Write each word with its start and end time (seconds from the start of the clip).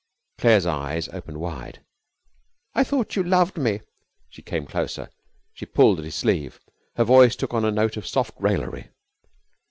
Claire's 0.39 0.65
eyes 0.65 1.07
opened 1.09 1.37
wide. 1.39 1.85
'I 2.73 2.83
thought 2.85 3.15
you 3.15 3.21
loved 3.21 3.55
me.' 3.55 3.81
She 4.31 4.41
came 4.41 4.65
closer. 4.65 5.11
She 5.53 5.67
pulled 5.67 5.99
at 5.99 6.05
his 6.05 6.15
sleeve. 6.15 6.59
Her 6.95 7.03
voice 7.03 7.35
took 7.35 7.53
on 7.53 7.65
a 7.65 7.71
note 7.71 7.97
of 7.97 8.07
soft 8.07 8.33
raillery. 8.39 8.89